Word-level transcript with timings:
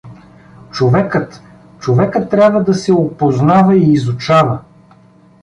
Човекът, 0.71 1.41
човекът 1.79 2.29
трябва 2.29 2.63
да 2.63 2.73
се 2.73 2.93
опознава 2.93 3.75
и 3.77 3.93
изучава. 3.93 4.59